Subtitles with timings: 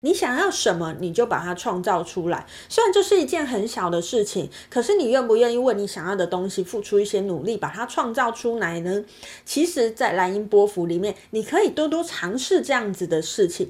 [0.00, 2.46] 你想要什么，你就把它创造出来。
[2.68, 9.04] 虽然这是一件很小的事情，可是你愿不愿意为你想要的东西付出一些努力，把它创造出来呢？
[9.44, 13.66] 其实，在蓝音波符里面，你可以多多尝试这样子的事情。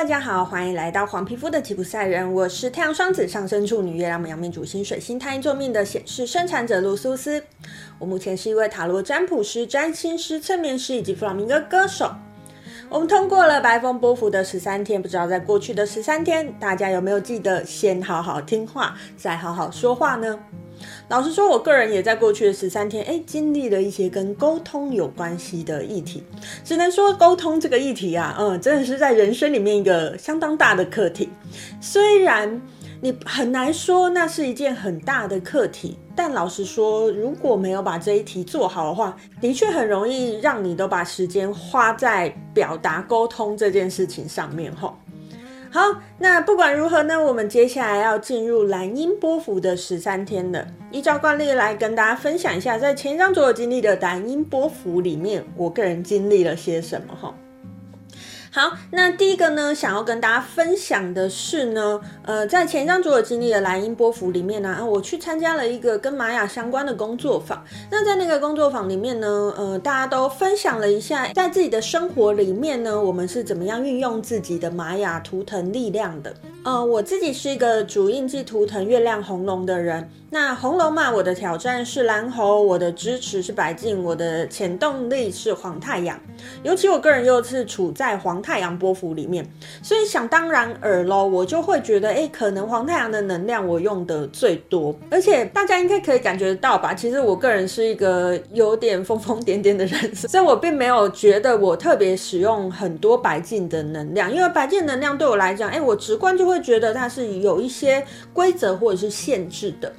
[0.00, 7.44] 大家好，欢迎来到黄皮肤的吉普赛人，我是太阳双子上升处女月亮牡羊命主星水星太阴座命的显示生产者露苏斯。
[7.98, 12.10] 我目前是一位塔罗占卜师、占星师、催眠师以及弗朗明哥歌手。
[12.88, 20.40] 我们通过了白风波幅的十三天，不知道在过去的十三天，大家有没有记得先好好听话，再好好说话呢？
[21.08, 26.22] 老实说，我个人也在过去的十三天，哎，经历了一些跟沟通有关系的议题。
[26.64, 31.28] 只能说，沟通这个议题啊，嗯，真的是在人生里面一个相当大的课题。
[31.80, 32.60] 虽然
[33.00, 44.96] 你很难说那是一件很大的课题，但老实说，如果没有把这一题做好的话，的确很容易让你都把时间花在表达沟通这件事情上面，吼。
[45.72, 45.80] 好，
[46.18, 50.66] 那不管如何呢，我们接下来要进入蓝音波符的十三天了。
[50.90, 57.32] 依照惯例来跟大家分享一下，在前一张所有经历的蓝音波符里面，我个人经历了些什么哈。
[58.52, 67.64] 好，那第一个呢，想要跟大家分享的是呢，呃，在前一张所有经历的蓝鹰波符里面呢，啊，我去参加了一个跟玛雅相关的工作坊。
[67.92, 76.34] 那在那个工作坊里面呢，呃，大家都分享了一下，在自己的生活里面呢，我们是怎么样运用自己的玛雅图腾力量的。
[76.64, 80.10] 呃，我自己是一个主印记图腾月亮红龙的人。
[80.32, 86.18] 那红龙嘛，我的挑战是蓝猴，我的支持是白镜，我的潜动力是黄太阳。
[86.62, 89.46] 尤其我个人又是处在黄太阳波幅里面，
[89.82, 94.94] 所以想当然耳咯，我就会觉得，诶，可能黄太阳的能量我用的最多。
[95.10, 109.92] 而且大家应该可以感觉得到吧，其实我个人是一个有点疯疯癫癫的人， 所以我并没有觉得我特别使用很多白镜的能量，因为白镜能量对我来讲，诶，我直观就会觉得它是有一些规则或者是限制的。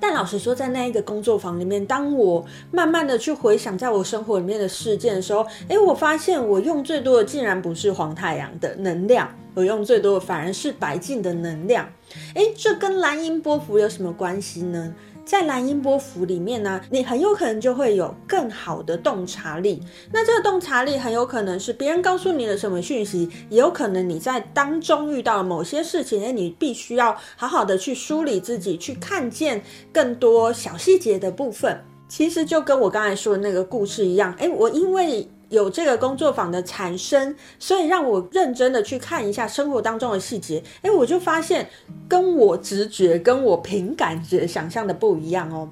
[0.00, 11.88] 但老实说，在那一个工作坊里面，当我慢慢的去回想在我生活里面的事件的时候，诶，我发现我用最多的竟然不是黄太阳的能量，我用最多的反而是白净的能量。
[12.34, 14.94] 诶，这跟蓝音波符有什么关系呢？
[15.26, 19.82] 在蓝音波符里面呢，你很有可能就会有更好的洞察力。
[20.12, 29.60] 那这个洞察力很有可能是别人告诉你的什么讯息，也有可能你在当中遇到了某些事情，你必须要好好的去梳理自己，去看见
[29.92, 31.84] 更多小细节的部分。
[32.08, 35.28] 其实就跟我刚才说的那个故事一样，诶，我因为。
[35.48, 41.68] 有这个工作坊的产生，所以让我认真的去看一下生活当中的细节，哎，我就发现
[42.08, 45.68] 跟我直觉、跟我凭感觉想象的不一样哦。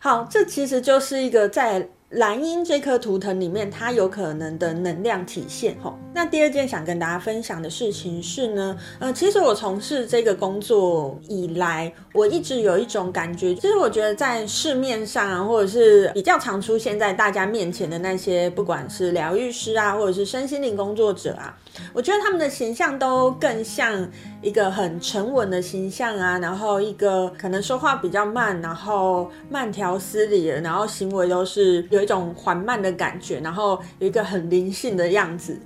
[0.00, 1.88] 好，这其实就是一个在。
[2.10, 5.94] 蓝鹰这颗图腾里面，它有可能的能量体现齁。
[6.12, 21.56] 那第二件想跟大家分享的事情是呢，呃，其实我从事这个工作以来，我一直有一种感觉，其实我觉得在市面上啊，或者是比较常出现在大家面前的那些，不管是疗愈师啊，或者是身心灵工作者啊，
[21.92, 24.10] 我觉得他们的形象都更像
[24.42, 31.86] 一个很沉稳的形象啊，然后一个可能说话比较慢，然后慢条斯理的，然后行为都是。
[32.00, 35.60] 有一种缓慢的感觉，然后有一个很灵性的样子。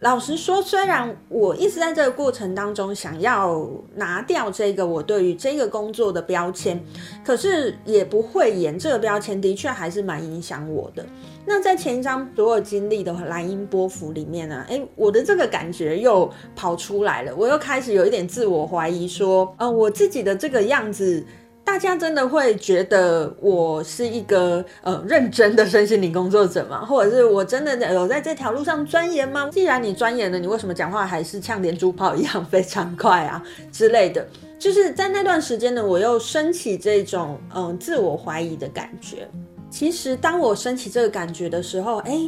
[0.00, 6.80] 老实说，虽然我一直在这个过程当中想要拿掉这个我对于这个工作的标签，
[7.24, 11.04] 可是也不会演这个标签，的确还是蛮影响我的。
[11.44, 21.24] 那在前一张所有经历的蓝音波幅里面呢，诶，我的这个感觉又跑出来了，我又开始有一点自我怀疑，说，呃，我自己的这个样子。
[21.68, 26.82] 大家真的会觉得我是一个呃认真的身心灵工作者吗？
[26.82, 29.50] 或者是我真的有在这条路上钻研吗？
[29.52, 34.26] 既然你钻研了，你为什么讲话还是像连珠炮一样非常快啊之类的？
[34.58, 39.28] 就是在那段时间呢，我又升起这种嗯、呃、自我怀疑的感觉。
[39.68, 42.18] 其实当我升起这个感觉的时候，哎，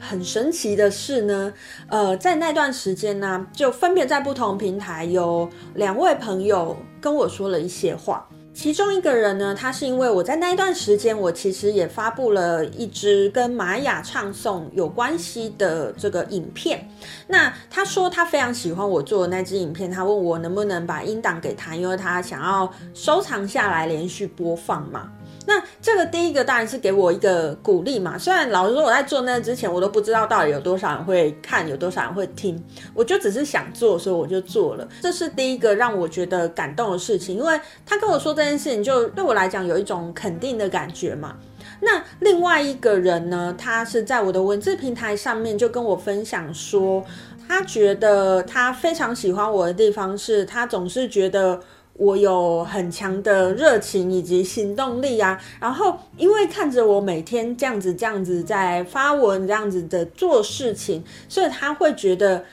[0.00, 1.52] 很神奇的是呢，
[1.90, 8.26] 呃，在那段时间呢，就分别在不同平台有两位朋友跟我说了一些话。
[8.56, 16.88] 其中一个人呢，他是因为我在那一段时间，我其实也发布了一支跟玛雅唱诵有关系的这个影片。
[17.26, 25.12] 那他说他非常喜欢我做的那支影片，他问我能不能把音档给他，因为他想要收藏下来连续播放嘛。
[25.46, 28.18] 那这个第一个当然是给我一个鼓励嘛。
[28.18, 32.62] 虽然老实说我在做那之前，我都不知道到底有多少人会看，有多少人会听，
[32.92, 34.86] 我就只是想做，所以我就做了。
[35.00, 41.36] 这是第一个让我觉得感动的事情，因为他跟我说这件事情，就对我来讲有一种肯定的感觉嘛。
[41.80, 47.04] 那另外一个人呢，他是在我的文字平台上面就跟我分享说，
[47.46, 51.60] 他觉得他非常喜欢我的地方是，他总是觉得。
[51.98, 62.44] 我有很强的热情以及行动力啊，然后因为看着我每天这样子这样子在发文这样子的做事情，所以他会觉得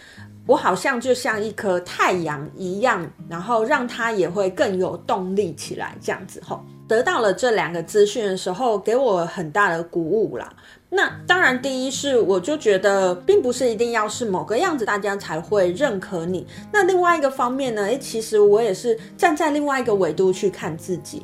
[0.47, 6.63] 我好像就像一颗太阳一样，然后让他也会更有动力起来这样子吼。
[6.87, 10.53] 得到了这两个资讯的时候，给我很大的鼓舞啦。
[10.95, 16.45] 那当然，第一是我就觉得，并不是一定要是某个样子，大家才会认可你。
[16.71, 21.23] 那另外一个方面呢，诶，其实我也是站在另外一个维度去看自己。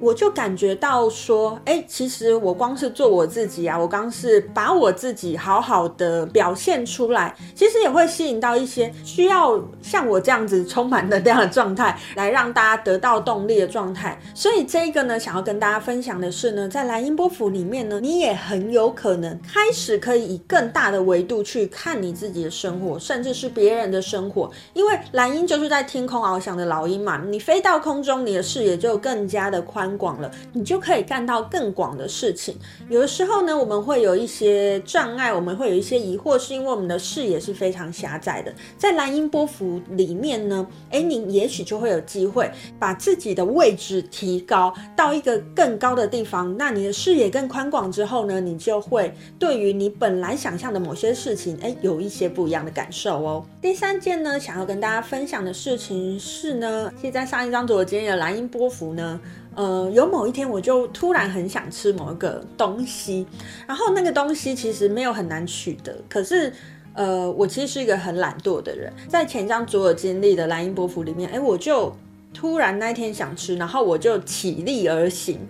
[0.00, 14.16] 我就感觉到说，哎，其实我光是做我自己啊，我刚是把我自己好好的表现出来，其实也会吸引到一些需要像我这样子充满能量的状态，来让大家得到动力的状态。
[14.34, 29.87] 所以这个呢，想要跟大家分享的是呢，在蓝鹰波符里面呢，你也很有可能开始可以以更大的维度去看你自己的生活，甚至是别人的生活，因为蓝鹰就是在天空翱翔的老鹰嘛，你飞到空中，你的视野就更加的宽。
[29.96, 32.56] 广了，你就可以干到更广的事情。
[32.88, 38.52] 有的时候呢，我们会有一些障碍，我们会有一些疑惑，是因为我们的视野是非常狭窄的。
[38.76, 46.56] 在蓝鹰波幅里面呢，诶，你也许就会有机会把自己的位置提高到一个更高的地方。
[46.56, 53.44] 那你的视野更宽广之后呢，你就会对于你本来想象的某些事情，诶，有一些不一样的感受哦。
[53.60, 59.20] 第三件呢，想要跟大家分享的事情是呢，其实在上一张左肩的蓝鹰波幅呢。
[59.58, 63.26] 呃，有某一天我就突然很想吃某一个东西，
[63.66, 66.52] 然后那个东西其实没有很难取得，可是，
[66.94, 71.92] 呃，我其实是一个很懒惰的人，在前一张左耳经历的蓝鹰波符里面，哎，我就
[72.32, 75.40] 突然那一天想吃，然后我就起立而行，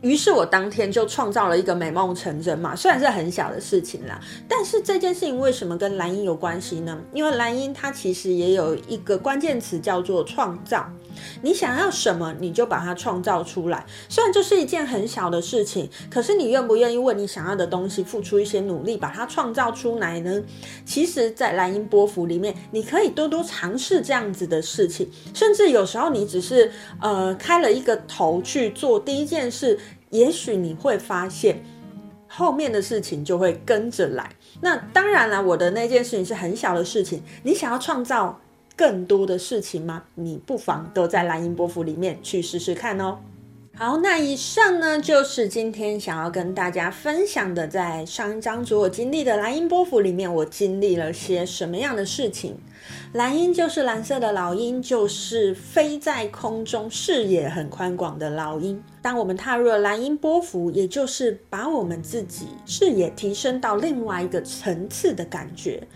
[0.00, 6.98] 于是我当天就创造了一个美梦成真嘛，虽然是很小的事情啦，但是这件事情为什么跟蓝鹰有关系呢？
[7.12, 10.88] 因为蓝鹰它其实也有一个关键词叫做创造。
[11.42, 13.84] 你想要什么，你就把它创造出来。
[14.08, 20.40] 虽然这是一件很小的事情，可是你愿不愿意为你想要的东西付出一些努力，把它创造出来呢？
[20.84, 25.10] 其实，在蓝鹰波幅里面，你可以多多尝试这样子的事情。
[25.34, 29.76] 甚至有时候，你只是呃开了一个头去做第一件事，
[30.10, 31.62] 也许你会发现
[32.26, 34.30] 后面的事情就会跟着来。
[34.60, 38.40] 那当然了，我的那件事情是很小的事情，你想要创造
[38.76, 40.04] 更多的事情吗？
[40.14, 43.18] 你不妨都在蓝音波幅里面去试试看哦。
[43.78, 52.58] 好，那以上呢就是今天想要跟大家分享的，在上一张主我经历的蓝鹰波幅里面，我经历了些什么样的事情。
[53.12, 58.82] 蓝鹰就是蓝色的老鹰，就是飞在空中、视野很宽广的老鹰。
[59.00, 65.86] 当我们踏入了蓝鹰波幅，也就是把我们自己视野提升到另外一个层次的感觉。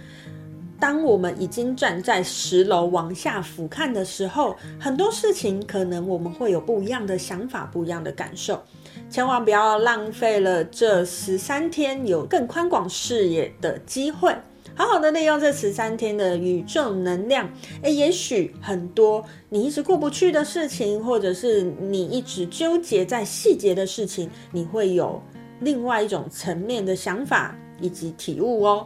[0.82, 8.60] 当我们已经站在十楼往下俯瞰的时候，很多事情可能我们会有不一样的想法、不一样的感受。
[9.08, 14.34] 千万不要浪费了这十三天有更宽广视野的机会，
[14.74, 17.48] 好好的利用这十三天的宇宙能量。
[17.82, 25.22] 诶，也许很多你一直过不去的事情，或者是你一直纠结在细节的事情，你会有
[25.60, 28.84] 另外一种层面的想法以及体悟哦。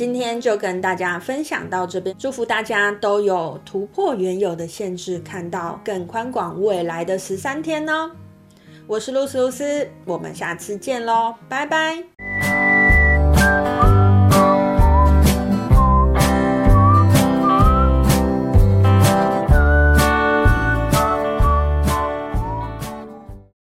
[0.00, 8.10] 今天就跟大家分享到这边，祝福大家都有突破原有的限制，看到更宽广未来的十三天呢。
[8.86, 12.09] 我是露丝露丝，我们下次见喽，拜拜。